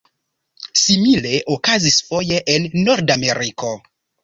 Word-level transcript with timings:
Simile 0.83 1.33
okazis 1.57 1.99
foje 2.09 2.41
en 2.57 2.67
Nordameriko. 2.91 3.75